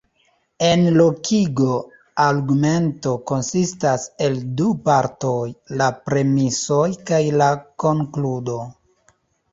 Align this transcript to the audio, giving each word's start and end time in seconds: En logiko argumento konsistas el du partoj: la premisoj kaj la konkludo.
En 0.67 0.85
logiko 0.99 1.75
argumento 2.27 3.13
konsistas 3.31 4.07
el 4.29 4.39
du 4.61 4.71
partoj: 4.89 5.37
la 5.83 5.91
premisoj 6.09 6.83
kaj 7.11 7.23
la 7.43 7.51
konkludo. 7.85 8.61